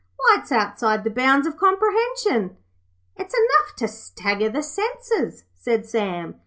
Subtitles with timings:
[0.17, 2.57] Why, it's outside the bounds of comprehension!'
[3.17, 6.39] 'It's enough to stagger the senses,' said Sam.